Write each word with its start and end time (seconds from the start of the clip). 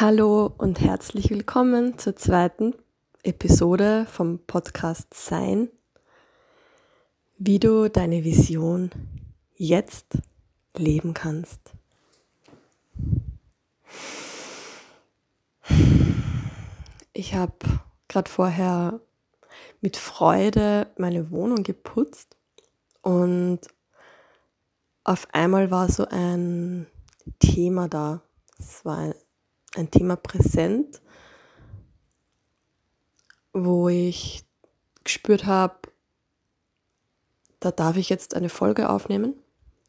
Hallo 0.00 0.54
und 0.58 0.80
herzlich 0.80 1.28
willkommen 1.28 1.98
zur 1.98 2.14
zweiten 2.14 2.72
Episode 3.24 4.06
vom 4.08 4.38
Podcast 4.38 5.12
Sein, 5.12 5.70
wie 7.36 7.58
du 7.58 7.90
deine 7.90 8.22
Vision 8.22 8.92
jetzt 9.56 10.18
leben 10.76 11.14
kannst. 11.14 11.72
Ich 17.12 17.34
habe 17.34 17.56
gerade 18.06 18.30
vorher 18.30 19.00
mit 19.80 19.96
Freude 19.96 20.86
meine 20.96 21.32
Wohnung 21.32 21.64
geputzt 21.64 22.36
und 23.02 23.62
auf 25.02 25.26
einmal 25.32 25.72
war 25.72 25.90
so 25.90 26.06
ein 26.08 26.86
Thema 27.40 27.88
da. 27.88 28.22
Es 28.60 28.84
war 28.84 29.12
ein 29.74 29.90
Thema 29.90 30.16
präsent, 30.16 31.00
wo 33.52 33.88
ich 33.88 34.44
gespürt 35.04 35.46
habe, 35.46 35.76
da 37.60 37.70
darf 37.70 37.96
ich 37.96 38.08
jetzt 38.08 38.34
eine 38.34 38.48
Folge 38.48 38.88
aufnehmen. 38.88 39.34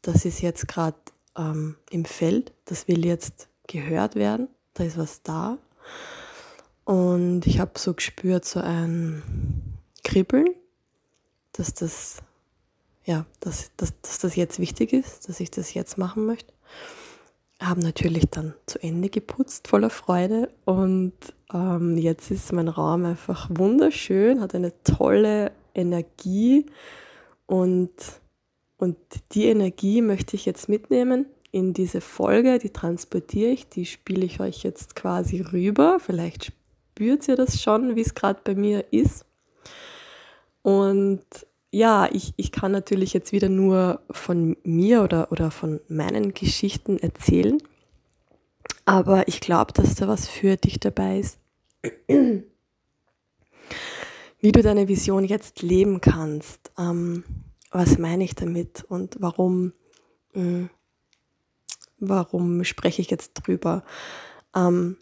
Das 0.02 0.24
ist 0.24 0.40
jetzt 0.40 0.66
gerade 0.66 0.96
ähm, 1.36 1.76
im 1.90 2.04
Feld, 2.04 2.52
das 2.64 2.88
will 2.88 3.04
jetzt 3.04 3.48
gehört 3.66 4.14
werden, 4.14 4.48
da 4.74 4.84
ist 4.84 4.98
was 4.98 5.22
da. 5.22 5.58
Und 6.84 7.46
ich 7.46 7.60
habe 7.60 7.78
so 7.78 7.94
gespürt, 7.94 8.44
so 8.44 8.60
ein 8.60 9.22
Kribbeln, 10.02 10.48
dass 11.52 11.74
das, 11.74 12.16
ja, 13.04 13.26
dass, 13.38 13.70
dass, 13.76 14.00
dass 14.00 14.18
das 14.18 14.34
jetzt 14.34 14.58
wichtig 14.58 14.92
ist, 14.92 15.28
dass 15.28 15.38
ich 15.38 15.50
das 15.50 15.74
jetzt 15.74 15.98
machen 15.98 16.26
möchte 16.26 16.52
haben 17.60 17.80
natürlich 17.80 18.24
dann 18.30 18.54
zu 18.66 18.82
Ende 18.82 19.10
geputzt, 19.10 19.68
voller 19.68 19.90
Freude. 19.90 20.50
Und 20.64 21.12
ähm, 21.52 21.96
jetzt 21.96 22.30
ist 22.30 22.52
mein 22.52 22.68
Raum 22.68 23.04
einfach 23.04 23.48
wunderschön, 23.50 24.40
hat 24.40 24.54
eine 24.54 24.72
tolle 24.82 25.52
Energie. 25.74 26.66
Und, 27.46 27.90
und 28.78 28.96
die 29.32 29.46
Energie 29.46 30.00
möchte 30.00 30.36
ich 30.36 30.46
jetzt 30.46 30.68
mitnehmen 30.68 31.26
in 31.52 31.74
diese 31.74 32.00
Folge, 32.00 32.58
die 32.58 32.70
transportiere 32.70 33.50
ich, 33.50 33.68
die 33.68 33.84
spiele 33.84 34.24
ich 34.24 34.40
euch 34.40 34.62
jetzt 34.62 34.94
quasi 34.94 35.40
rüber. 35.40 35.98
Vielleicht 36.00 36.52
spürt 36.92 37.28
ihr 37.28 37.36
das 37.36 37.60
schon, 37.60 37.96
wie 37.96 38.02
es 38.02 38.14
gerade 38.14 38.40
bei 38.44 38.54
mir 38.54 38.92
ist. 38.92 39.26
Und 40.62 41.24
ja, 41.70 42.08
ich, 42.12 42.34
ich 42.36 42.50
kann 42.52 42.72
natürlich 42.72 43.12
jetzt 43.12 43.32
wieder 43.32 43.48
nur 43.48 44.00
von 44.10 44.56
mir 44.64 45.02
oder, 45.02 45.30
oder 45.30 45.50
von 45.50 45.80
meinen 45.88 46.34
Geschichten 46.34 46.98
erzählen. 46.98 47.58
Aber 48.84 49.28
ich 49.28 49.40
glaube, 49.40 49.72
dass 49.72 49.94
da 49.94 50.08
was 50.08 50.28
für 50.28 50.56
dich 50.56 50.80
dabei 50.80 51.20
ist. 51.20 51.38
Wie 54.40 54.52
du 54.52 54.62
deine 54.62 54.88
Vision 54.88 55.24
jetzt 55.24 55.62
leben 55.62 56.00
kannst. 56.00 56.72
Ähm, 56.78 57.24
was 57.70 57.98
meine 57.98 58.24
ich 58.24 58.34
damit 58.34 58.84
und 58.88 59.16
warum, 59.20 59.72
mh, 60.34 60.42
hm, 60.42 60.70
warum 62.00 62.64
spreche 62.64 63.00
ich 63.00 63.10
jetzt 63.10 63.34
drüber? 63.34 63.84
Ähm, 64.56 64.96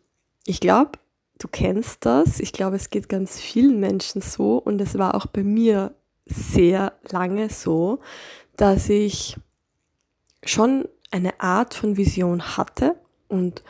ich 0.44 0.60
glaube, 0.60 0.98
du 1.38 1.48
kennst 1.48 2.04
das. 2.04 2.40
Ich 2.40 2.52
glaube, 2.52 2.76
es 2.76 2.90
geht 2.90 3.08
ganz 3.08 3.40
vielen 3.40 3.80
Menschen 3.80 4.20
so 4.20 4.58
und 4.58 4.80
es 4.80 4.98
war 4.98 5.14
auch 5.14 5.26
bei 5.26 5.42
mir 5.42 5.94
sehr 6.28 6.94
lange 7.10 7.48
so, 7.48 8.00
dass 8.56 8.88
ich 8.88 9.36
schon 10.44 10.88
eine 11.10 11.40
Art 11.40 11.74
von 11.74 11.96
Vision 11.96 12.56
hatte 12.56 12.96
und 13.28 13.62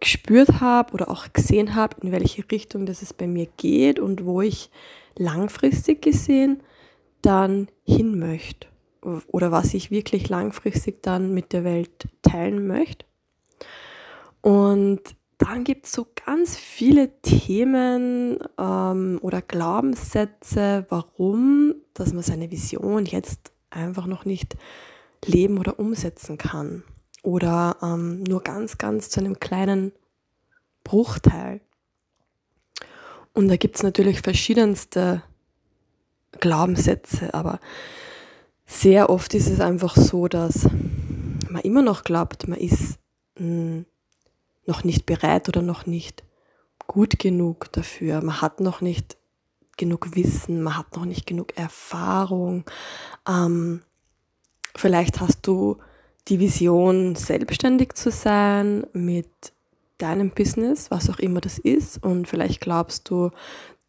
gespürt 0.00 0.60
habe 0.60 0.92
oder 0.94 1.10
auch 1.10 1.32
gesehen 1.32 1.74
habe, 1.74 1.96
in 2.02 2.12
welche 2.12 2.50
Richtung 2.50 2.86
das 2.86 3.02
es 3.02 3.12
bei 3.12 3.26
mir 3.26 3.46
geht 3.56 3.98
und 3.98 4.24
wo 4.24 4.40
ich 4.40 4.70
langfristig 5.16 6.02
gesehen 6.02 6.62
dann 7.22 7.68
hin 7.84 8.18
möchte 8.18 8.66
oder 9.02 9.52
was 9.52 9.74
ich 9.74 9.90
wirklich 9.90 10.28
langfristig 10.28 11.02
dann 11.02 11.32
mit 11.32 11.52
der 11.52 11.64
Welt 11.64 12.08
teilen 12.22 12.66
möchte. 12.66 13.04
Und 14.42 15.00
dann 15.40 15.64
gibt 15.64 15.86
es 15.86 15.92
so 15.92 16.06
ganz 16.26 16.54
viele 16.56 17.18
Themen 17.22 18.38
ähm, 18.58 19.18
oder 19.22 19.40
Glaubenssätze, 19.40 20.84
warum, 20.90 21.74
dass 21.94 22.12
man 22.12 22.22
seine 22.22 22.50
Vision 22.50 23.06
jetzt 23.06 23.50
einfach 23.70 24.06
noch 24.06 24.26
nicht 24.26 24.56
leben 25.24 25.58
oder 25.58 25.78
umsetzen 25.78 26.36
kann. 26.36 26.84
Oder 27.22 27.76
ähm, 27.82 28.22
nur 28.22 28.42
ganz, 28.42 28.76
ganz 28.76 29.08
zu 29.08 29.20
einem 29.20 29.40
kleinen 29.40 29.92
Bruchteil. 30.84 31.62
Und 33.32 33.48
da 33.48 33.56
gibt 33.56 33.76
es 33.76 33.82
natürlich 33.82 34.20
verschiedenste 34.20 35.22
Glaubenssätze, 36.38 37.32
aber 37.32 37.60
sehr 38.66 39.08
oft 39.08 39.32
ist 39.34 39.48
es 39.48 39.60
einfach 39.60 39.96
so, 39.96 40.28
dass 40.28 40.68
man 41.48 41.62
immer 41.62 41.82
noch 41.82 42.04
glaubt, 42.04 42.46
man 42.46 42.58
ist 42.58 42.98
mh, 43.38 43.44
hm, 43.44 43.86
noch 44.70 44.84
nicht 44.84 45.04
bereit 45.04 45.48
oder 45.48 45.62
noch 45.62 45.84
nicht 45.84 46.22
gut 46.86 47.18
genug 47.18 47.72
dafür. 47.72 48.22
Man 48.22 48.40
hat 48.40 48.60
noch 48.60 48.80
nicht 48.80 49.18
genug 49.76 50.14
Wissen, 50.14 50.62
man 50.62 50.78
hat 50.78 50.96
noch 50.96 51.04
nicht 51.04 51.26
genug 51.26 51.56
Erfahrung. 51.56 52.64
Ähm, 53.28 53.82
vielleicht 54.76 55.20
hast 55.20 55.46
du 55.46 55.78
die 56.28 56.38
Vision, 56.38 57.16
selbstständig 57.16 57.94
zu 57.94 58.10
sein 58.10 58.86
mit 58.92 59.52
deinem 59.98 60.30
Business, 60.30 60.90
was 60.90 61.10
auch 61.10 61.18
immer 61.18 61.40
das 61.40 61.58
ist. 61.58 62.02
Und 62.02 62.28
vielleicht 62.28 62.60
glaubst 62.60 63.10
du, 63.10 63.30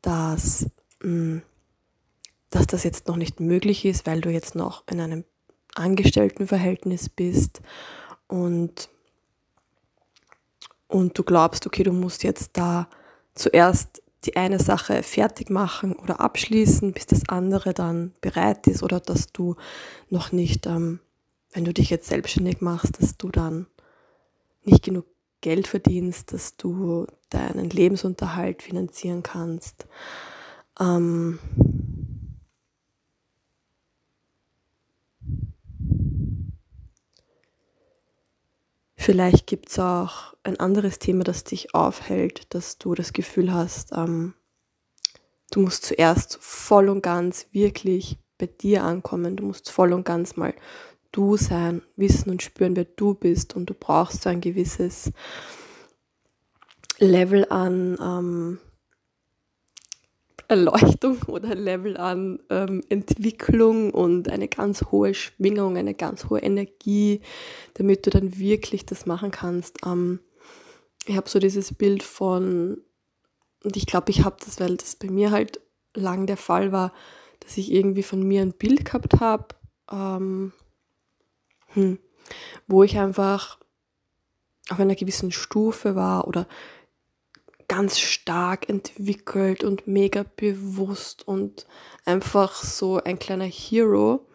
dass, 0.01 0.67
mh, 1.03 1.35
mm, 1.35 1.41
dass 2.49 2.67
das 2.67 2.83
jetzt 2.83 3.07
noch 3.07 3.15
nicht 3.15 3.39
möglich 3.39 3.85
ist, 3.85 4.05
weil 4.07 4.19
du 4.19 4.29
jetzt 4.29 4.55
noch 4.55 4.83
in 4.91 4.99
einem 4.99 5.23
Angestelltenverhältnis 5.75 7.07
bist 7.07 7.61
und 8.27 8.89
und 10.91 11.17
du 11.17 11.23
glaubst, 11.23 11.65
okay, 11.65 11.83
du 11.83 11.93
musst 11.93 12.23
jetzt 12.23 12.57
da 12.57 12.87
zuerst 13.33 14.01
die 14.25 14.35
eine 14.35 14.59
Sache 14.59 15.01
fertig 15.01 15.49
machen 15.49 15.93
oder 15.93 16.19
abschließen, 16.19 16.93
bis 16.93 17.07
das 17.07 17.27
andere 17.27 17.73
dann 17.73 18.13
bereit 18.21 18.67
ist 18.67 18.83
oder 18.83 18.99
dass 18.99 19.31
du 19.31 19.55
noch 20.09 20.31
nicht, 20.31 20.67
ähm, 20.67 20.99
wenn 21.53 21.65
du 21.65 21.73
dich 21.73 21.89
jetzt 21.89 22.07
selbstständig 22.07 22.61
machst, 22.61 23.01
dass 23.01 23.17
du 23.17 23.29
dann 23.29 23.67
nicht 24.63 24.83
genug 24.83 25.05
Geld 25.41 25.67
verdienst, 25.67 26.33
dass 26.33 26.55
du 26.55 27.07
deinen 27.29 27.71
Lebensunterhalt 27.71 28.61
finanzieren 28.61 29.23
kannst. 29.23 29.87
Ähm, 30.79 31.39
Vielleicht 39.01 39.47
gibt 39.47 39.71
es 39.71 39.79
auch 39.79 40.35
ein 40.43 40.59
anderes 40.59 40.99
Thema, 40.99 41.23
das 41.23 41.43
dich 41.43 41.73
aufhält, 41.73 42.53
dass 42.53 42.77
du 42.77 42.93
das 42.93 43.13
Gefühl 43.13 43.51
hast, 43.51 43.93
ähm, 43.93 44.35
du 45.49 45.61
musst 45.61 45.85
zuerst 45.85 46.37
voll 46.39 46.87
und 46.87 47.01
ganz 47.01 47.47
wirklich 47.51 48.19
bei 48.37 48.45
dir 48.45 48.83
ankommen. 48.83 49.37
Du 49.37 49.45
musst 49.45 49.71
voll 49.71 49.93
und 49.93 50.05
ganz 50.05 50.35
mal 50.35 50.53
du 51.11 51.35
sein, 51.35 51.81
wissen 51.95 52.29
und 52.29 52.43
spüren, 52.43 52.75
wer 52.75 52.85
du 52.85 53.15
bist. 53.15 53.55
Und 53.55 53.71
du 53.71 53.73
brauchst 53.73 54.21
so 54.21 54.29
ein 54.29 54.39
gewisses 54.39 55.11
Level 56.99 57.47
an 57.49 57.97
ähm, 57.99 58.59
Erleuchtung 60.51 61.17
oder 61.27 61.55
Level 61.55 61.97
an 61.97 62.39
ähm, 62.49 62.83
Entwicklung 62.89 63.91
und 63.91 64.29
eine 64.29 64.47
ganz 64.47 64.83
hohe 64.91 65.13
Schwingung, 65.13 65.77
eine 65.77 65.93
ganz 65.93 66.29
hohe 66.29 66.41
Energie, 66.41 67.21
damit 67.75 68.05
du 68.05 68.09
dann 68.09 68.37
wirklich 68.37 68.85
das 68.85 69.05
machen 69.05 69.31
kannst. 69.31 69.77
Ähm, 69.85 70.19
ich 71.05 71.15
habe 71.15 71.29
so 71.29 71.39
dieses 71.39 71.73
Bild 71.73 72.03
von, 72.03 72.81
und 73.63 73.77
ich 73.77 73.85
glaube, 73.85 74.11
ich 74.11 74.23
habe 74.23 74.35
das, 74.43 74.59
weil 74.59 74.77
das 74.77 74.95
bei 74.97 75.09
mir 75.09 75.31
halt 75.31 75.61
lang 75.95 76.27
der 76.27 76.37
Fall 76.37 76.71
war, 76.71 76.93
dass 77.39 77.57
ich 77.57 77.71
irgendwie 77.71 78.03
von 78.03 78.21
mir 78.21 78.41
ein 78.41 78.53
Bild 78.53 78.85
gehabt 78.85 79.19
habe, 79.19 79.55
ähm, 79.91 80.51
hm, 81.67 81.97
wo 82.67 82.83
ich 82.83 82.99
einfach 82.99 83.57
auf 84.69 84.79
einer 84.79 84.95
gewissen 84.95 85.31
Stufe 85.31 85.95
war 85.95 86.27
oder 86.27 86.47
ganz 87.71 87.99
stark 87.99 88.67
entwickelt 88.67 89.63
und 89.63 89.87
mega 89.87 90.25
bewusst 90.35 91.25
und 91.25 91.65
einfach 92.03 92.53
so 92.55 93.01
ein 93.01 93.17
kleiner 93.17 93.45
Hero. 93.45 94.27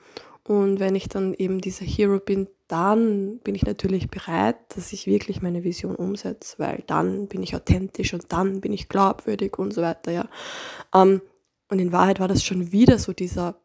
Und 0.43 0.81
wenn 0.81 0.95
ich 0.95 1.11
dann 1.11 1.35
eben 1.35 1.61
dieser 1.61 1.85
Hero 1.85 2.19
bin, 2.19 2.49
dann 2.67 3.39
bin 3.41 3.55
ich 3.55 3.67
natürlich 3.67 4.09
bereit, 4.09 4.57
dass 4.75 4.95
ich 4.95 5.07
wirklich 5.07 5.43
meine 5.43 5.65
Vision 5.65 5.97
umsetze, 5.97 6.55
weil 6.57 6.83
dann 6.87 7.29
bin 7.29 7.43
ich 7.43 7.55
authentisch 7.55 8.15
und 8.15 8.33
dann 8.33 8.63
bin 8.63 8.73
ich 8.73 8.89
glaubwürdig 8.89 9.59
und 9.59 9.75
so 9.75 9.83
weiter, 9.83 10.13
ja. 10.13 10.29
Ähm, 10.95 11.21
und 11.69 11.79
in 11.79 11.93
Wahrheit 11.93 12.21
war 12.21 12.29
das 12.29 12.43
schon 12.43 12.73
wieder 12.73 12.99
so 12.99 13.13
dieser 13.13 13.61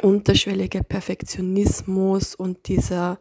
unterschwellige 0.00 0.84
Perfektionismus 0.84 2.36
und 2.36 2.68
dieser 2.68 3.18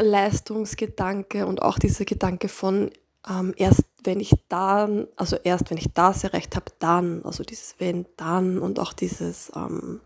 Leistungsgedanke 0.00 1.46
und 1.46 1.60
auch 1.60 1.78
dieser 1.78 2.06
Gedanke 2.06 2.48
von 2.48 2.90
ähm, 3.28 3.54
erst 3.56 3.84
wenn 4.04 4.20
ich 4.20 4.32
dann, 4.48 5.08
also 5.16 5.36
erst 5.36 5.70
wenn 5.70 5.78
ich 5.78 5.92
das 5.92 6.24
erreicht 6.24 6.56
habe, 6.56 6.72
dann, 6.78 7.24
also 7.24 7.42
dieses 7.42 7.76
wenn, 7.78 8.06
dann 8.16 8.58
und 8.58 8.78
auch 8.78 8.92
dieses 8.92 9.50
ähm, 9.54 10.00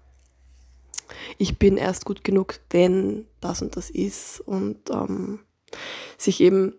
ich 1.39 1.59
bin 1.59 1.77
erst 1.77 2.05
gut 2.05 2.25
genug, 2.25 2.61
wenn 2.71 3.27
das 3.41 3.63
und 3.63 3.77
das 3.77 3.91
ist 3.91 4.41
und 4.41 4.91
ähm, 4.91 5.41
sich 6.17 6.41
eben 6.41 6.75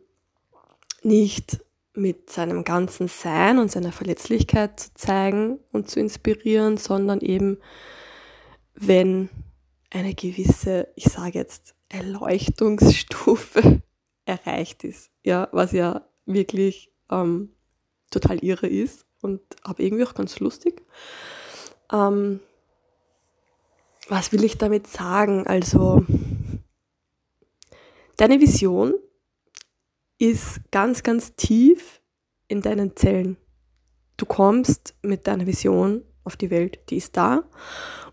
nicht 1.04 1.64
mit 1.94 2.30
seinem 2.30 2.64
ganzen 2.64 3.08
Sein 3.08 3.60
und 3.60 3.70
seiner 3.70 3.92
Verletzlichkeit 3.92 4.80
zu 4.80 4.94
zeigen 4.94 5.60
und 5.72 5.90
zu 5.90 6.00
inspirieren, 6.00 6.78
sondern 6.78 7.20
eben, 7.20 7.58
wenn 8.76 9.30
eine 9.90 10.16
gewisse, 10.16 10.88
ich 10.96 11.06
sage 11.06 11.40
jetzt, 11.40 11.76
Erleuchtungsstufe 11.90 13.82
erreicht 14.26 14.86
ist. 14.86 15.12
Ja, 15.24 15.50
was 15.52 15.74
ja 15.74 16.08
wirklich 16.34 16.92
ähm, 17.10 17.52
total 18.10 18.44
irre 18.44 18.68
ist 18.68 19.06
und 19.22 19.42
aber 19.64 19.80
irgendwie 19.80 20.06
auch 20.06 20.14
ganz 20.14 20.40
lustig. 20.40 20.82
Ähm, 21.92 22.40
was 24.08 24.32
will 24.32 24.44
ich 24.44 24.58
damit 24.58 24.88
sagen? 24.88 25.48
Also, 25.48 26.06
deine 28.18 28.40
Vision 28.40 28.94
ist 30.18 30.60
ganz, 30.72 31.04
ganz 31.04 31.36
tief 31.36 32.02
in 32.48 32.62
deinen 32.62 32.96
Zellen. 32.96 33.38
Du 34.18 34.26
kommst 34.26 34.96
mit 35.02 35.26
deiner 35.28 35.48
Vision 35.48 36.04
auf 36.24 36.38
die 36.38 36.52
Welt, 36.52 36.80
die 36.90 36.98
ist 36.98 37.18
da. 37.18 37.44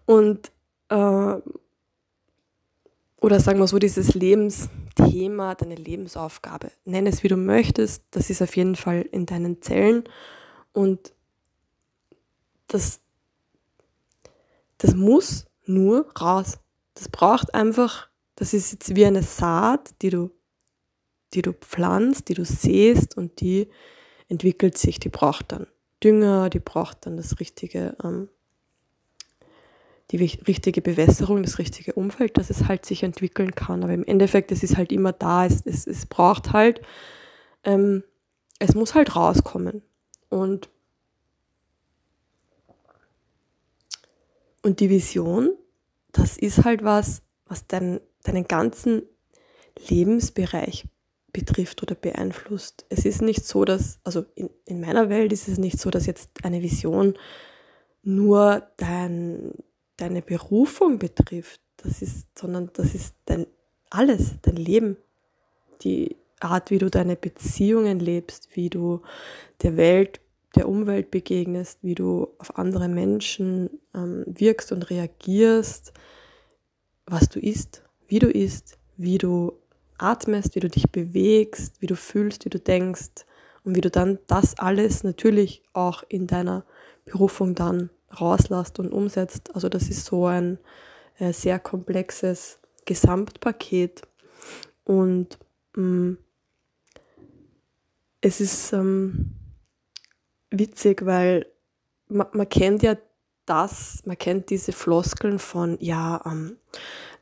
Und, 0.07 0.53
äh, 0.89 1.37
oder 3.21 3.41
sagen 3.41 3.59
wir 3.59 3.67
so, 3.67 3.79
dieses 3.79 4.15
Lebensthema, 4.99 5.55
deine 5.55 5.75
Lebensaufgabe, 5.75 6.71
nenn 6.85 7.07
es 7.07 7.23
wie 7.23 7.29
du 7.29 7.37
möchtest, 7.37 8.05
das 8.11 8.31
ist 8.31 8.43
auf 8.43 8.57
jeden 8.57 8.77
Fall 8.77 9.03
in 9.03 9.27
deinen 9.27 9.63
Zellen. 9.63 10.05
Und 10.73 11.13
das, 12.67 13.01
das 14.79 14.95
muss 14.95 15.47
nur 15.65 16.11
raus. 16.21 16.59
Das 16.95 17.09
braucht 17.09 17.55
einfach, 17.55 18.09
das 18.37 18.53
ist 18.53 18.73
jetzt 18.73 18.95
wie 18.95 19.07
eine 19.07 19.23
Saat, 19.23 19.95
die 20.03 20.11
du 20.11 20.31
die 21.35 21.43
du 21.43 21.53
pflanzt, 21.53 22.29
die 22.29 22.35
du 22.35 22.45
säst 22.45 23.17
und 23.17 23.41
die 23.41 23.69
entwickelt 24.29 24.79
sich, 24.79 24.99
die 24.99 25.09
braucht 25.09 25.53
dann 25.53 25.67
Dünger, 26.03 26.49
die 26.49 26.61
braucht 26.61 27.07
dann 27.07 27.17
das 27.17 27.41
richtige, 27.41 27.97
ähm, 28.05 28.29
die 30.11 30.17
richtige 30.17 30.81
Bewässerung, 30.81 31.43
das 31.43 31.59
richtige 31.59 31.93
Umfeld, 31.93 32.39
dass 32.39 32.49
es 32.49 32.67
halt 32.67 32.87
sich 32.87 33.03
entwickeln 33.03 33.55
kann. 33.55 33.83
Aber 33.85 33.93
im 33.93 34.05
Endeffekt, 34.05 34.51
es 34.53 34.63
ist 34.63 34.77
halt 34.77 34.91
immer 34.91 35.13
da, 35.13 35.45
es, 35.45 35.61
es, 35.67 35.87
es 35.87 36.07
braucht 36.07 36.53
halt, 36.53 36.81
ähm, 37.65 38.03
es 38.59 38.75
muss 38.75 38.95
halt 38.95 39.15
rauskommen. 39.15 39.83
Und, 40.31 40.71
und 44.63 44.81
die 44.81 44.89
Vision, 44.89 45.51
das 46.13 46.39
ist 46.39 46.65
halt 46.65 46.83
was, 46.85 47.23
was 47.47 47.67
dein, 47.67 48.01
deinen 48.25 48.49
ganzen 48.49 49.03
Lebensbereich 49.89 50.87
betrifft 51.33 51.83
oder 51.83 51.95
beeinflusst. 51.95 52.87
Es 52.89 53.05
ist 53.05 53.21
nicht 53.21 53.45
so, 53.45 53.65
dass, 53.65 54.01
also 54.05 54.25
in, 54.35 54.49
in 54.65 54.81
meiner 54.81 55.11
Welt 55.11 55.33
ist 55.33 55.49
es 55.49 55.59
nicht 55.59 55.79
so, 55.79 55.91
dass 55.91 56.07
jetzt 56.07 56.31
eine 56.45 56.63
Vision 56.63 57.17
nur 58.03 58.67
dein, 58.79 59.53
deine 59.99 60.23
Berufung 60.23 60.99
betrifft. 60.99 61.61
Das 61.77 62.01
ist, 62.03 62.27
sondern 62.39 62.71
das 62.73 62.95
ist 62.95 63.15
dein 63.27 63.47
alles, 63.91 64.35
dein 64.43 64.57
Leben. 64.57 64.97
Die 65.83 66.17
Art, 66.41 66.71
wie 66.71 66.79
du 66.79 66.91
deine 66.91 67.17
Beziehungen 67.17 68.01
lebst, 68.01 68.49
wie 68.55 68.71
du 68.71 69.03
der 69.63 69.77
Welt, 69.77 70.21
der 70.57 70.69
Umwelt 70.69 71.11
begegnest, 71.11 71.79
wie 71.83 71.95
du 71.95 72.29
auf 72.39 72.59
andere 72.59 72.89
Menschen 72.89 73.81
ähm, 73.95 74.25
wirkst 74.27 74.73
und 74.73 74.89
reagierst, 74.91 75.93
was 77.07 77.29
du 77.29 77.39
isst, 77.39 77.83
wie 78.07 78.19
du 78.19 78.29
isst, 78.29 78.79
wie 78.97 79.19
du 79.19 79.53
atmest, 79.99 80.55
wie 80.55 80.61
du 80.61 80.69
dich 80.69 80.91
bewegst, 80.91 81.81
wie 81.81 81.87
du 81.87 81.97
fühlst, 81.97 82.45
wie 82.45 82.51
du 82.51 82.59
denkst 82.59 83.27
und 83.65 83.77
wie 83.77 83.81
du 83.81 83.91
dann 83.91 84.19
das 84.27 84.59
alles 84.59 85.05
natürlich 85.05 85.63
auch 85.73 86.03
in 86.09 86.27
deiner 86.27 86.65
Berufung 87.05 87.55
dann 87.55 87.91
rauslässt 88.21 88.79
und 88.79 88.93
umsetzt. 88.93 89.55
Also 89.55 89.69
das 89.69 89.89
ist 89.89 90.05
so 90.05 90.27
ein 90.27 90.59
äh, 91.19 91.33
sehr 91.33 91.59
komplexes 91.59 92.59
Gesamtpaket 92.85 94.03
und 94.85 95.39
mh, 95.75 95.83
mm, 95.83 96.19
es 98.21 98.41
ist 98.41 98.73
ähm, 98.73 99.35
witzig, 100.51 101.05
weil 101.05 101.47
man, 102.09 102.27
man 102.33 102.49
kennt 102.49 102.83
ja 102.83 102.97
das, 103.47 104.03
man 104.05 104.19
kennt 104.19 104.51
diese 104.51 104.73
Floskeln 104.73 105.39
von, 105.39 105.79
ja, 105.81 106.21
ähm, 106.27 106.57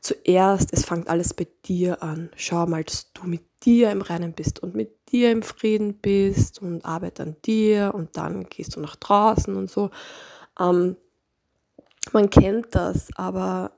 zuerst, 0.01 0.73
es 0.73 0.85
fängt 0.85 1.07
alles 1.07 1.33
bei 1.33 1.47
dir 1.65 2.03
an. 2.03 2.29
Schau 2.35 2.65
mal, 2.65 2.83
dass 2.83 3.11
du 3.13 3.27
mit 3.27 3.43
dir 3.63 3.91
im 3.91 4.01
Reinen 4.01 4.33
bist 4.33 4.61
und 4.61 4.75
mit 4.75 5.11
dir 5.11 5.31
im 5.31 5.41
Frieden 5.41 5.95
bist 5.95 6.61
und 6.61 6.85
arbeite 6.85 7.23
an 7.23 7.35
dir 7.45 7.93
und 7.95 8.17
dann 8.17 8.45
gehst 8.45 8.75
du 8.75 8.79
nach 8.79 8.95
draußen 8.95 9.55
und 9.55 9.69
so. 9.69 9.89
Ähm, 10.59 10.97
man 12.13 12.29
kennt 12.29 12.73
das, 12.75 13.09
aber 13.15 13.71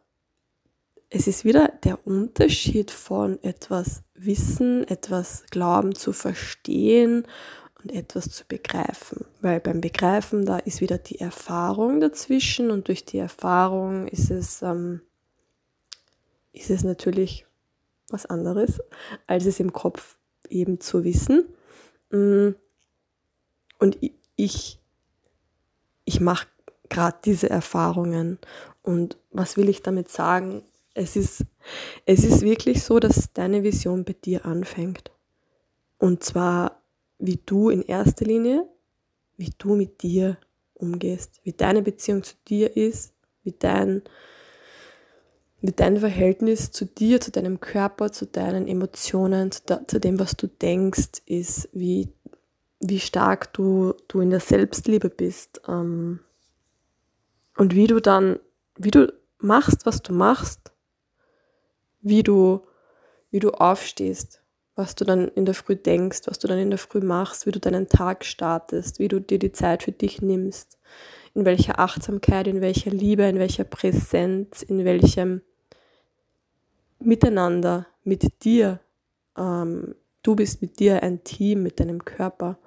es 1.10 1.28
ist 1.28 1.44
wieder 1.44 1.70
der 1.84 2.06
Unterschied 2.06 2.92
von 2.92 3.42
etwas 3.44 4.04
wissen, 4.14 4.88
etwas 4.88 5.44
glauben 5.50 5.96
zu 5.96 6.14
verstehen 6.14 7.26
und 7.82 7.92
etwas 7.92 8.30
zu 8.30 8.46
begreifen. 8.48 9.26
Weil 9.42 9.60
beim 9.60 9.82
Begreifen, 9.82 10.46
da 10.46 10.58
ist 10.60 10.82
wieder 10.82 10.98
die 11.00 11.20
Erfahrung 11.20 12.00
dazwischen 12.00 12.70
und 12.70 12.88
durch 12.88 13.06
die 13.06 13.18
Erfahrung 13.18 14.08
ist 14.08 14.30
es 14.30 14.62
ähm, 14.62 15.02
ist 16.52 16.70
es 16.70 16.84
natürlich 16.84 17.46
was 18.10 18.26
anderes, 18.26 18.80
als 19.28 19.46
es 19.46 19.60
im 19.60 19.72
Kopf 19.72 20.18
eben 20.50 20.80
zu 20.80 21.04
wissen. 21.04 21.46
Mm. 22.10 22.56
Und 23.78 23.98
ich, 24.36 24.80
ich 26.06 26.20
mache 26.20 26.48
gerade 26.90 27.18
diese 27.24 27.50
Erfahrungen. 27.50 28.40
Und 28.82 29.18
was 29.32 29.58
will 29.58 29.70
ich 29.70 29.82
damit 29.82 30.10
sagen? 30.10 30.64
Es 30.94 31.16
ist, 31.16 31.46
es 32.06 32.24
ist 32.24 32.42
wirklich 32.42 32.84
so, 32.84 33.00
dass 33.00 33.32
deine 33.34 33.64
Vision 33.64 34.04
bei 34.04 34.14
dir 34.14 34.46
anfängt. 34.46 35.12
Und 35.98 36.24
zwar, 36.24 36.82
wie 37.20 37.40
du 37.46 37.70
in 37.70 37.82
erster 37.82 38.26
Linie, 38.26 38.68
wie 39.38 39.52
du 39.58 39.76
mit 39.76 40.02
dir 40.02 40.38
umgehst, 40.74 41.40
wie 41.44 41.54
deine 41.54 41.82
Beziehung 41.82 42.24
zu 42.24 42.36
dir 42.48 42.76
ist, 42.76 43.14
wie 43.44 43.54
dein 43.58 44.04
wie 45.62 45.72
dein 45.72 45.98
Verhältnis 45.98 46.72
zu 46.72 46.86
dir, 46.86 47.20
zu 47.20 47.32
deinem 47.32 47.60
Körper, 47.60 48.12
zu 48.12 48.26
deinen 48.26 48.68
Emotionen, 48.68 49.52
zu, 49.52 49.62
da, 49.66 49.86
zu 49.88 50.00
dem, 50.00 50.20
was 50.20 50.38
du 50.38 50.48
denkst, 50.48 51.22
ist, 51.26 51.70
wie, 51.74 52.10
wie 52.80 53.00
stark 53.00 53.52
du, 53.54 53.94
du 54.08 54.22
in 54.22 54.30
der 54.30 54.40
Selbstliebe 54.40 55.10
bist 55.10 55.62
ähm, 55.68 56.20
und 57.60 57.76
wie 57.76 57.88
du 57.88 58.00
dann, 58.00 58.40
wie 58.78 58.90
du 58.90 59.12
machst, 59.40 59.86
was 59.86 60.02
du 60.02 60.14
machst, 60.14 60.72
wie 62.00 62.24
du, 62.24 62.66
wie 63.32 63.42
du 63.42 63.52
aufstehst, 63.52 64.42
was 64.76 64.96
du 64.96 65.04
dann 65.04 65.28
in 65.28 65.44
der 65.44 65.54
Früh 65.54 65.76
denkst, 65.76 66.22
was 66.26 66.40
du 66.40 66.48
dann 66.48 66.58
in 66.58 66.70
der 66.70 66.80
Früh 66.80 67.02
machst, 67.02 67.46
wie 67.46 67.52
du 67.52 67.60
deinen 67.60 67.90
Tag 67.90 68.24
startest, 68.24 69.00
wie 69.00 69.10
du 69.10 69.20
dir 69.20 69.40
die 69.40 69.52
Zeit 69.52 69.84
für 69.84 69.92
dich 69.92 70.22
nimmst, 70.22 70.78
in 71.34 71.44
welcher 71.44 71.80
Achtsamkeit, 71.80 72.48
in 72.48 72.62
welcher 72.62 72.92
Liebe, 72.92 73.24
in 73.24 73.40
welcher 73.40 73.66
Präsenz, 73.66 74.62
in 74.62 74.86
welchem 74.86 75.42
miteinander, 77.00 77.88
mit 78.06 78.46
dir. 78.46 78.80
Ähm, 79.38 79.96
du 80.24 80.38
bist 80.38 80.62
mit 80.62 80.80
dir 80.80 81.04
ein 81.04 81.26
Team, 81.26 81.64
mit 81.64 81.82
deinem 81.82 82.06
Körper. 82.06 82.58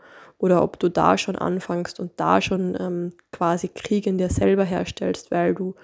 Oder 0.42 0.64
ob 0.64 0.80
du 0.80 0.88
da 0.88 1.16
schon 1.18 1.36
anfängst 1.36 2.00
und 2.00 2.10
da 2.16 2.42
schon 2.42 2.76
ähm, 2.78 3.12
quasi 3.30 3.68
Krieg 3.68 4.08
in 4.08 4.18
dir 4.18 4.28
selber 4.28 4.64
herstellst, 4.64 5.30
weil 5.30 5.54
du 5.54 5.76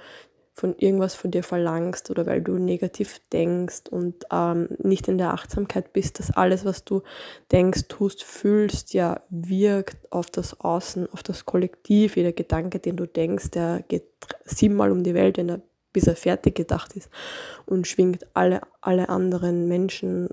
von 0.53 0.75
irgendwas 0.77 1.15
von 1.15 1.31
dir 1.31 1.45
verlangst 1.45 2.11
oder 2.11 2.27
weil 2.27 2.43
du 2.43 2.55
negativ 2.55 3.21
denkst 3.33 3.83
und 3.88 4.25
ähm, 4.33 4.69
nicht 4.79 5.07
in 5.07 5.17
der 5.17 5.33
Achtsamkeit 5.33 5.93
bist, 5.93 6.19
dass 6.19 6.33
alles, 6.33 6.65
was 6.65 6.85
du 6.85 7.03
denkst, 7.53 7.83
tust, 7.87 8.25
fühlst, 8.25 8.95
ja 8.95 9.21
wirkt 9.31 9.99
auf 10.11 10.29
das 10.29 10.59
Außen, 10.59 11.09
auf 11.12 11.23
das 11.23 11.47
Kollektiv. 11.47 12.17
Jeder 12.17 12.33
Gedanke, 12.33 12.81
den 12.81 12.97
du 12.97 13.07
denkst, 13.07 13.53
der 13.53 13.85
geht 13.87 14.09
siebenmal 14.45 14.91
um 14.91 15.05
die 15.05 15.15
Welt, 15.15 15.37
wenn 15.37 15.50
er 15.50 15.61
bis 15.93 16.09
er 16.09 16.17
fertig 16.17 16.57
gedacht 16.57 16.97
ist 16.97 17.11
und 17.65 17.87
schwingt 17.87 18.27
alle, 18.35 18.62
alle 18.81 19.09
anderen 19.09 19.69
Menschen, 19.69 20.31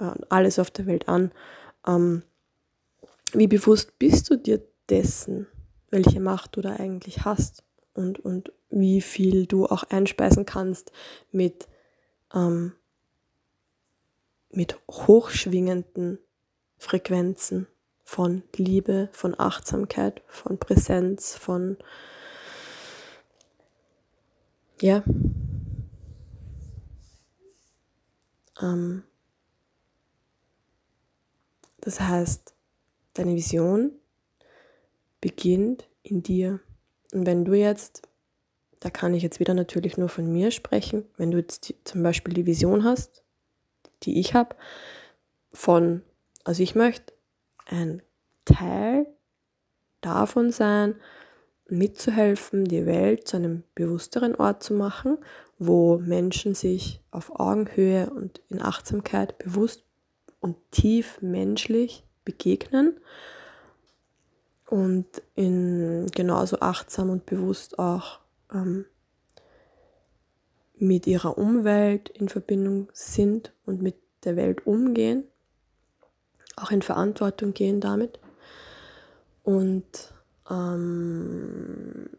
äh, 0.00 0.10
alles 0.28 0.58
auf 0.58 0.72
der 0.72 0.86
Welt 0.86 1.08
an. 1.08 1.30
Ähm, 1.86 2.24
wie 3.34 3.46
bewusst 3.46 3.98
bist 3.98 4.30
du 4.30 4.36
dir 4.36 4.62
dessen, 4.88 5.46
welche 5.90 6.20
Macht 6.20 6.56
du 6.56 6.60
da 6.60 6.76
eigentlich 6.76 7.24
hast 7.24 7.64
und, 7.94 8.18
und 8.18 8.52
wie 8.70 9.00
viel 9.00 9.46
du 9.46 9.66
auch 9.66 9.84
einspeisen 9.84 10.46
kannst 10.46 10.92
mit, 11.32 11.68
ähm, 12.34 12.72
mit 14.50 14.78
hochschwingenden 14.90 16.18
Frequenzen 16.76 17.66
von 18.04 18.42
Liebe, 18.56 19.08
von 19.12 19.38
Achtsamkeit, 19.38 20.22
von 20.28 20.58
Präsenz, 20.58 21.36
von 21.36 21.76
ja. 24.80 25.02
Ähm, 28.60 29.02
das 31.80 32.00
heißt, 32.00 32.54
deine 33.18 33.34
Vision 33.34 33.92
beginnt 35.20 35.88
in 36.02 36.22
dir. 36.22 36.60
Und 37.12 37.26
wenn 37.26 37.44
du 37.44 37.54
jetzt, 37.54 38.02
da 38.80 38.90
kann 38.90 39.14
ich 39.14 39.22
jetzt 39.22 39.40
wieder 39.40 39.54
natürlich 39.54 39.96
nur 39.96 40.08
von 40.08 40.30
mir 40.32 40.50
sprechen, 40.50 41.04
wenn 41.16 41.30
du 41.30 41.38
jetzt 41.38 41.68
die, 41.68 41.76
zum 41.84 42.02
Beispiel 42.02 42.34
die 42.34 42.46
Vision 42.46 42.84
hast, 42.84 43.22
die 44.04 44.20
ich 44.20 44.34
habe, 44.34 44.56
von, 45.52 46.02
also 46.44 46.62
ich 46.62 46.74
möchte 46.74 47.12
ein 47.66 48.02
Teil 48.44 49.06
davon 50.00 50.50
sein, 50.52 50.94
mitzuhelfen, 51.68 52.64
die 52.64 52.86
Welt 52.86 53.28
zu 53.28 53.36
einem 53.36 53.62
bewussteren 53.74 54.34
Ort 54.34 54.62
zu 54.62 54.72
machen, 54.72 55.18
wo 55.58 55.98
Menschen 55.98 56.54
sich 56.54 57.02
auf 57.10 57.38
Augenhöhe 57.38 58.08
und 58.10 58.40
in 58.48 58.62
Achtsamkeit 58.62 59.36
bewusst 59.38 59.84
und 60.40 60.56
tief 60.70 61.20
menschlich 61.20 62.07
begegnen 62.28 63.00
und 64.66 65.06
in 65.34 66.06
genauso 66.14 66.60
achtsam 66.60 67.08
und 67.08 67.24
bewusst 67.24 67.78
auch 67.78 68.20
ähm, 68.52 68.84
mit 70.76 71.06
ihrer 71.06 71.38
Umwelt 71.38 72.10
in 72.10 72.28
Verbindung 72.28 72.90
sind 72.92 73.54
und 73.64 73.80
mit 73.80 73.96
der 74.24 74.36
Welt 74.36 74.66
umgehen, 74.66 75.24
auch 76.56 76.70
in 76.70 76.82
Verantwortung 76.82 77.54
gehen 77.54 77.80
damit. 77.80 78.20
Und 79.42 80.12
ähm, 80.50 82.10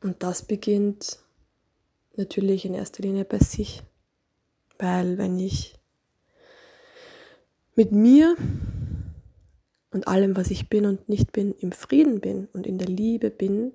und 0.00 0.22
das 0.22 0.44
beginnt 0.44 1.18
natürlich 2.14 2.64
in 2.66 2.74
erster 2.74 3.02
Linie 3.02 3.24
bei 3.24 3.40
sich, 3.40 3.82
weil 4.78 5.18
wenn 5.18 5.40
ich 5.40 5.74
mit 7.76 7.92
mir 7.92 8.36
und 9.90 10.08
allem, 10.08 10.36
was 10.36 10.50
ich 10.50 10.68
bin 10.68 10.86
und 10.86 11.08
nicht 11.08 11.32
bin, 11.32 11.52
im 11.52 11.72
Frieden 11.72 12.20
bin 12.20 12.48
und 12.52 12.66
in 12.66 12.78
der 12.78 12.88
Liebe 12.88 13.30
bin, 13.30 13.72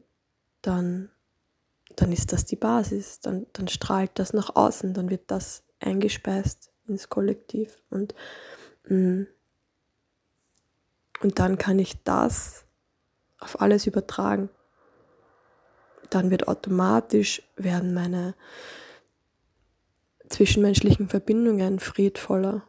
dann, 0.62 1.10
dann 1.96 2.12
ist 2.12 2.34
das 2.34 2.46
die 2.46 2.56
Basis, 2.56 3.20
dann, 3.22 3.48
dann 3.54 3.68
strahlt 3.68 4.12
das 4.16 4.34
nach 4.34 4.56
außen, 4.56 4.94
dann 4.94 5.10
wird 5.10 5.32
das 5.32 5.64
eingespeist 5.80 6.72
ins 6.88 7.10
Kollektiv 7.10 7.82
und, 7.90 8.14
mm, 8.88 9.24
und 11.22 11.40
dann 11.40 11.58
kann 11.58 11.80
ich 11.80 12.04
das 12.04 12.66
auf 13.40 13.62
alles 13.62 13.88
übertragen. 13.88 14.50
Dann 16.10 16.32
wird 16.32 16.48
automatisch 16.48 17.42
werden 17.56 17.94
meine 17.94 18.36
zwischenmenschlichen 20.30 21.10
Verbindungen 21.10 21.80
friedvoller. 21.80 22.64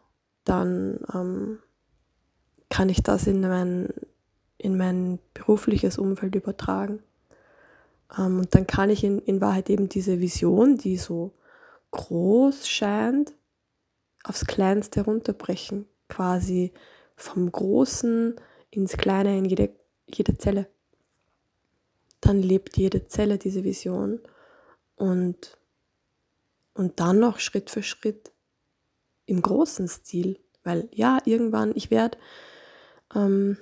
Dann 0.50 0.98
ähm, 1.14 1.60
kann 2.70 2.88
ich 2.88 3.04
das 3.04 3.28
in 3.28 3.40
mein, 3.40 3.94
in 4.58 4.76
mein 4.76 5.20
berufliches 5.32 5.96
Umfeld 5.96 6.34
übertragen. 6.34 7.04
Ähm, 8.18 8.40
und 8.40 8.52
dann 8.52 8.66
kann 8.66 8.90
ich 8.90 9.04
in, 9.04 9.20
in 9.20 9.40
Wahrheit 9.40 9.70
eben 9.70 9.88
diese 9.88 10.18
Vision, 10.18 10.76
die 10.76 10.96
so 10.96 11.34
groß 11.92 12.66
scheint, 12.66 13.32
aufs 14.24 14.44
Kleinste 14.44 15.02
runterbrechen. 15.04 15.86
Quasi 16.08 16.72
vom 17.14 17.52
Großen 17.52 18.34
ins 18.70 18.96
Kleine, 18.96 19.38
in 19.38 19.44
jede, 19.44 19.70
jede 20.08 20.36
Zelle. 20.36 20.66
Dann 22.20 22.42
lebt 22.42 22.76
jede 22.76 23.06
Zelle 23.06 23.38
diese 23.38 23.62
Vision 23.62 24.18
und, 24.96 25.56
und 26.74 26.98
dann 26.98 27.20
noch 27.20 27.38
Schritt 27.38 27.70
für 27.70 27.84
Schritt 27.84 28.32
im 29.30 29.42
großen 29.42 29.88
Stil. 29.88 30.38
Weil 30.62 30.88
ja, 30.92 31.18
irgendwann, 31.24 31.72
ich 31.74 31.90
werde 31.90 32.18
ähm, 33.14 33.56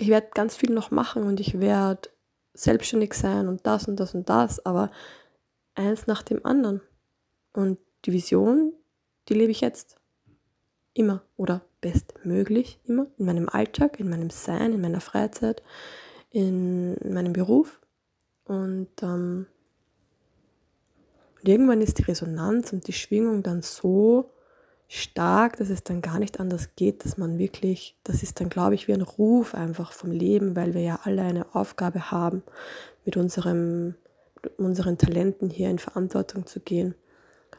ich 0.00 0.08
werde 0.08 0.28
ganz 0.32 0.56
viel 0.56 0.72
noch 0.72 0.90
machen 0.90 1.24
und 1.24 1.40
ich 1.40 1.60
werde 1.60 2.08
selbstständig 2.54 3.14
sein 3.14 3.48
und 3.48 3.66
das 3.66 3.86
und 3.86 4.00
das 4.00 4.14
und 4.14 4.28
das, 4.28 4.64
aber 4.64 4.90
eins 5.74 6.06
nach 6.06 6.22
dem 6.22 6.44
anderen. 6.44 6.80
Und 7.52 7.78
die 8.04 8.12
Vision, 8.12 8.72
die 9.28 9.34
lebe 9.34 9.50
ich 9.50 9.60
jetzt. 9.60 9.96
Immer 10.92 11.22
oder 11.36 11.62
bestmöglich 11.80 12.80
immer 12.84 13.06
in 13.16 13.26
meinem 13.26 13.48
Alltag, 13.48 14.00
in 14.00 14.10
meinem 14.10 14.30
Sein, 14.30 14.72
in 14.72 14.80
meiner 14.80 15.00
Freizeit, 15.00 15.62
in 16.30 16.96
meinem 17.04 17.32
Beruf. 17.32 17.80
Und, 18.44 18.90
ähm, 19.02 19.46
und 21.38 21.48
irgendwann 21.48 21.80
ist 21.80 21.98
die 21.98 22.02
Resonanz 22.02 22.72
und 22.72 22.88
die 22.88 22.92
Schwingung 22.92 23.42
dann 23.42 23.62
so 23.62 24.30
stark, 24.92 25.56
dass 25.56 25.70
es 25.70 25.84
dann 25.84 26.02
gar 26.02 26.18
nicht 26.18 26.40
anders 26.40 26.70
geht, 26.74 27.04
dass 27.04 27.16
man 27.16 27.38
wirklich, 27.38 27.96
das 28.02 28.24
ist 28.24 28.40
dann, 28.40 28.48
glaube 28.48 28.74
ich, 28.74 28.88
wie 28.88 28.92
ein 28.92 29.02
Ruf 29.02 29.54
einfach 29.54 29.92
vom 29.92 30.10
Leben, 30.10 30.56
weil 30.56 30.74
wir 30.74 30.80
ja 30.80 31.00
alle 31.04 31.22
eine 31.22 31.54
Aufgabe 31.54 32.10
haben, 32.10 32.42
mit 33.04 33.16
unserem, 33.16 33.94
unseren 34.58 34.98
Talenten 34.98 35.48
hier 35.48 35.70
in 35.70 35.78
Verantwortung 35.78 36.44
zu 36.44 36.58
gehen. 36.58 36.96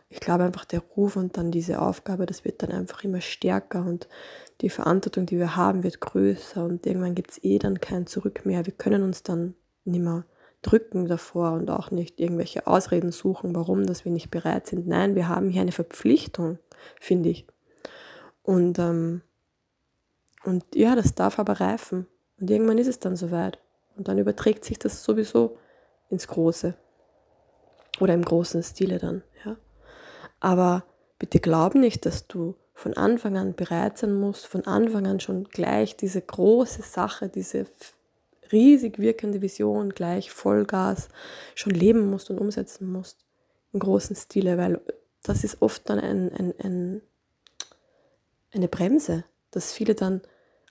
Ich 0.10 0.20
glaube 0.20 0.44
einfach, 0.44 0.66
der 0.66 0.82
Ruf 0.98 1.16
und 1.16 1.38
dann 1.38 1.52
diese 1.52 1.82
Aufgabe, 1.82 2.26
das 2.26 2.44
wird 2.44 2.62
dann 2.64 2.72
einfach 2.72 3.06
immer 3.06 3.22
stärker 3.22 3.86
und 3.86 4.10
die 4.60 4.70
Verantwortung, 4.70 5.26
die 5.26 5.38
wir 5.38 5.56
haben, 5.56 5.84
wird 5.84 6.02
größer 6.02 6.66
und 6.66 6.86
irgendwann 6.86 7.16
gibt 7.16 7.32
es 7.32 7.44
eh 7.46 7.60
dann 7.60 7.80
kein 7.80 8.08
Zurück 8.08 8.46
mehr. 8.46 8.66
Wir 8.66 8.74
können 8.74 9.04
uns 9.04 9.24
dann 9.24 9.56
nicht 9.86 10.02
mehr 10.02 10.26
drücken 10.62 11.08
davor 11.08 11.54
und 11.54 11.70
auch 11.70 11.92
nicht 11.92 12.20
irgendwelche 12.20 12.68
Ausreden 12.68 13.12
suchen, 13.12 13.56
warum, 13.56 13.86
dass 13.86 14.06
wir 14.06 14.12
nicht 14.12 14.30
bereit 14.30 14.68
sind. 14.68 14.88
Nein, 14.88 15.16
wir 15.16 15.28
haben 15.28 15.50
hier 15.50 15.62
eine 15.62 15.72
Verpflichtung 15.72 16.60
finde 17.00 17.30
ich. 17.30 17.46
Und, 18.44 18.80
ähm, 18.80 19.22
und 20.44 20.64
ja, 20.74 20.96
das 20.96 21.16
darf 21.16 21.40
aber 21.40 21.60
reifen. 21.60 22.08
Und 22.40 22.50
irgendwann 22.50 22.78
ist 22.78 22.88
es 22.88 23.00
dann 23.00 23.16
soweit. 23.16 23.60
Und 23.96 24.08
dann 24.08 24.18
überträgt 24.18 24.66
sich 24.66 24.80
das 24.80 25.04
sowieso 25.04 25.58
ins 26.10 26.28
Große. 26.28 26.74
Oder 28.00 28.14
im 28.14 28.24
großen 28.24 28.64
Stile 28.64 28.98
dann, 28.98 29.22
ja. 29.46 29.58
Aber 30.40 30.84
bitte 31.20 31.40
glaub 31.40 31.76
nicht, 31.76 32.06
dass 32.06 32.28
du 32.28 32.56
von 32.74 32.96
Anfang 32.96 33.38
an 33.38 33.54
bereit 33.54 34.00
sein 34.00 34.14
musst, 34.16 34.48
von 34.48 34.66
Anfang 34.66 35.06
an 35.06 35.20
schon 35.20 35.44
gleich 35.44 35.96
diese 35.98 36.22
große 36.22 36.82
Sache, 36.82 37.30
diese 37.30 37.68
riesig 38.52 39.00
wirkende 39.00 39.42
Vision 39.42 39.92
gleich 39.92 40.32
Vollgas 40.32 41.10
schon 41.56 41.74
leben 41.74 42.10
musst 42.10 42.30
und 42.30 42.40
umsetzen 42.40 42.92
musst 42.92 43.26
im 43.74 43.80
großen 43.80 44.16
Stile, 44.16 44.58
weil 44.58 44.82
das 45.24 45.44
ist 45.44 45.62
oft 45.62 45.90
dann 45.90 46.00
ein, 46.00 46.32
ein, 46.34 46.54
ein, 46.60 47.02
eine 48.54 48.68
Bremse, 48.68 49.24
dass 49.52 49.74
viele 49.74 49.96
dann 49.96 50.22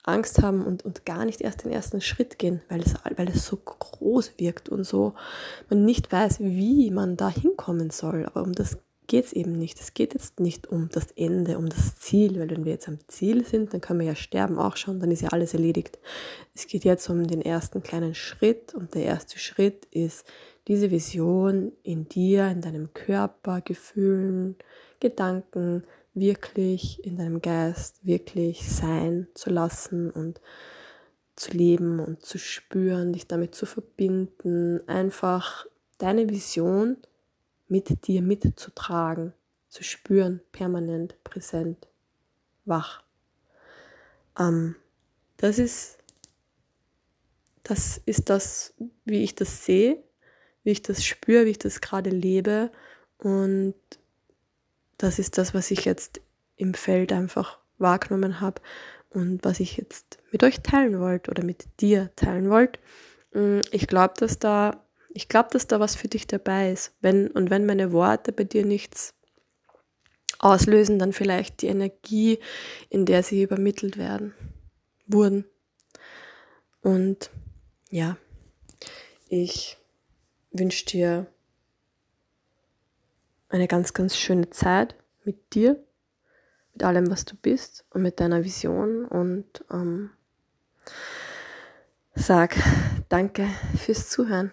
Angst 0.03 0.43
haben 0.43 0.65
und, 0.65 0.85
und 0.85 1.05
gar 1.05 1.25
nicht 1.25 1.41
erst 1.41 1.65
den 1.65 1.73
ersten 1.73 2.01
Schritt 2.01 2.39
gehen, 2.39 2.63
weil 2.69 2.81
es, 2.81 2.95
weil 3.17 3.29
es 3.29 3.47
so 3.47 3.57
groß 3.57 4.39
wirkt 4.39 4.69
und 4.69 4.85
so 4.85 5.15
man 5.69 5.85
nicht 5.85 6.11
weiß, 6.11 6.41
wie 6.41 6.91
man 6.91 7.17
da 7.17 7.29
hinkommen 7.29 7.91
soll. 7.91 8.25
Aber 8.27 8.43
um 8.43 8.53
das 8.53 8.79
geht 9.11 9.25
es 9.25 9.33
eben 9.33 9.59
nicht. 9.59 9.81
Es 9.81 9.93
geht 9.93 10.15
jetzt 10.15 10.39
nicht 10.39 10.69
um 10.69 10.89
das 10.89 11.11
Ende, 11.17 11.59
um 11.59 11.69
das 11.69 11.99
Ziel, 11.99 12.39
weil 12.39 12.49
wenn 12.49 12.65
wir 12.65 12.71
jetzt 12.71 12.87
am 12.87 13.01
Ziel 13.09 13.45
sind, 13.45 13.75
dann 13.75 13.81
können 13.81 13.99
wir 13.99 14.07
ja 14.07 14.15
sterben 14.15 14.57
auch 14.57 14.77
schon, 14.77 15.01
dann 15.01 15.11
ist 15.11 15.21
ja 15.21 15.31
alles 15.31 15.53
erledigt. 15.53 15.99
Es 16.55 16.69
geht 16.69 16.85
jetzt 16.85 17.11
um 17.11 17.27
den 17.27 17.43
ersten 17.43 17.83
kleinen 17.83 18.15
Schritt 18.15 18.73
und 18.73 18.95
der 18.95 19.03
erste 19.03 19.41
Schritt 19.41 19.87
ist 19.87 20.25
diese 20.69 20.93
Vision 20.93 21.73
in 21.83 22.09
dir, 22.09 22.47
in 22.53 22.61
deinem 22.61 22.95
Körper, 22.95 23.61
Gefühlen, 23.63 24.55
Gedanken 25.01 25.83
wirklich 26.15 27.05
in 27.05 27.17
deinem 27.17 27.43
Geist 27.43 28.07
wirklich 28.07 28.71
sein 28.71 29.27
zu 29.35 29.51
lassen 29.51 30.13
und 30.13 30.41
zu 31.35 31.51
leben 31.51 31.99
und 31.99 32.25
zu 32.25 32.39
spüren, 32.39 33.13
dich 33.13 33.27
damit 33.27 33.57
zu 33.57 33.67
verbinden, 33.67 34.87
einfach 34.87 35.67
deine 35.99 36.31
Vision 36.31 36.97
mit 37.71 38.07
dir 38.07 38.21
mitzutragen, 38.21 39.33
zu 39.69 39.83
spüren, 39.83 40.41
permanent, 40.53 41.23
präsent, 41.25 41.89
wach. 42.65 43.03
Ähm, 44.39 44.77
das 45.39 45.59
ist 45.59 45.97
das 47.63 47.99
ist 48.05 48.29
das, 48.31 48.75
wie 49.05 49.23
ich 49.23 49.35
das 49.35 49.65
sehe 49.65 50.03
wie 50.65 50.71
ich 50.71 50.83
das 50.83 51.05
spüre, 51.05 51.47
wie 51.47 51.51
ich 51.51 51.59
das 51.59 51.81
gerade 51.81 52.11
lebe. 52.11 52.71
Und 53.19 53.75
das 54.99 55.19
ist 55.19 55.39
das, 55.39 55.55
was 55.55 55.71
ich 55.71 55.85
jetzt 55.85 56.21
im 56.57 56.75
Feld 56.75 57.13
einfach 57.13 57.59
wahrgenommen 57.79 58.41
habe 58.41 58.61
und 59.11 59.45
was 59.45 59.61
ich 59.61 59.77
jetzt 59.77 60.19
mit 60.31 60.43
euch 60.45 60.61
teilen 60.61 61.01
wollte 61.01 61.31
oder 61.31 61.43
mit 61.43 61.65
dir 61.81 62.11
teilen 62.17 62.51
wollte. 62.51 62.79
Mm, 63.33 63.61
ich 63.73 63.87
glaube, 63.87 64.15
dass 64.19 64.39
da, 64.39 64.85
ich 65.13 65.29
glaube, 65.29 65.51
dass 65.53 65.67
da 65.67 65.81
was 65.81 65.97
für 65.97 66.09
dich 66.09 66.27
dabei 66.27 66.71
ist. 66.71 66.93
Wenn, 67.01 67.29
und 67.29 67.51
wenn 67.51 67.67
meine 67.67 67.93
Worte 67.93 68.33
bei 68.33 68.45
dir 68.45 68.65
nichts 68.65 69.15
auslösen 70.39 70.99
dann 70.99 71.13
vielleicht 71.13 71.61
die 71.63 71.67
Energie, 71.67 72.39
in 72.89 73.05
der 73.05 73.23
sie 73.23 73.43
übermittelt 73.43 73.99
werden, 73.99 74.35
wurden. 75.07 75.45
Und 76.83 77.31
ja, 77.91 78.17
ich 79.29 79.77
wünsche 80.51 80.87
dir 80.87 81.27
eine 83.51 83.69
ganz, 83.69 83.93
ganz 83.93 84.17
schöne 84.17 84.49
Zeit 84.51 84.95
mit 85.25 85.53
dir, 85.53 85.85
mit 86.73 86.85
allem, 86.85 87.11
was 87.11 87.25
du 87.27 87.37
bist 87.37 87.85
und 87.91 88.03
mit 88.03 88.19
deiner 88.21 88.45
Vision 88.45 89.05
und 89.05 89.65
ähm, 89.71 90.11
sag 92.15 92.57
danke 93.09 93.47
fürs 93.77 94.09
Zuhören 94.09 94.53